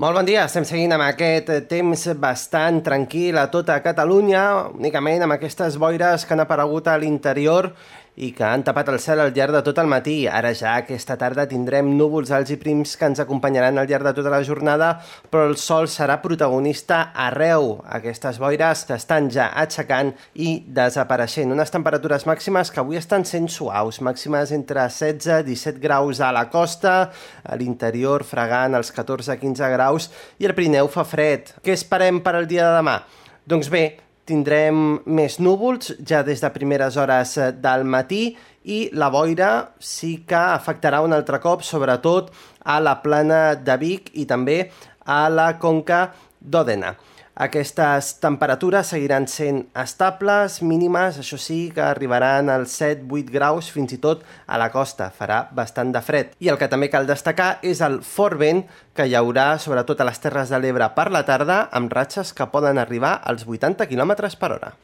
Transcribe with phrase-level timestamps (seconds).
[0.00, 4.44] Molt bon dia, estem seguint amb aquest temps bastant tranquil a tota Catalunya,
[4.78, 7.68] únicament amb aquestes boires que han aparegut a l'interior
[8.16, 10.16] i que han tapat el cel al llarg de tot el matí.
[10.28, 14.14] Ara ja aquesta tarda tindrem núvols alts i prims que ens acompanyaran al llarg de
[14.18, 14.90] tota la jornada,
[15.30, 17.78] però el sol serà protagonista arreu.
[17.86, 21.54] Aquestes boires s'estan ja aixecant i desapareixent.
[21.54, 26.32] Unes temperatures màximes que avui estan sent suaus, màximes entre 16 i 17 graus a
[26.34, 26.96] la costa,
[27.44, 31.54] a l'interior fregant els 14-15 graus i el Pirineu fa fred.
[31.64, 33.00] Què esperem per al dia de demà?
[33.50, 33.84] Doncs bé,
[34.30, 38.22] tindrem més núvols ja des de primeres hores del matí
[38.70, 42.30] i la boira sí que afectarà un altre cop, sobretot
[42.64, 44.62] a la plana de Vic i també
[45.06, 46.94] a la conca d'Òdena.
[47.40, 54.00] Aquestes temperatures seguiran sent estables, mínimes, això sí, que arribaran als 7-8 graus, fins i
[54.02, 55.12] tot a la costa.
[55.14, 56.34] Farà bastant de fred.
[56.42, 60.10] I el que també cal destacar és el fort vent que hi haurà, sobretot a
[60.10, 64.16] les Terres de l'Ebre per la tarda, amb ratxes que poden arribar als 80 km
[64.36, 64.76] per hora.